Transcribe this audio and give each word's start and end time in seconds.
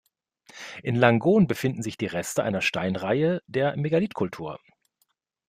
In 0.81 0.95
Langon 0.95 1.45
befinden 1.45 1.83
sich 1.83 1.95
die 1.95 2.07
Reste 2.07 2.41
einer 2.41 2.61
Steinreihe 2.61 3.43
der 3.45 3.77
Megalithkultur. 3.77 4.59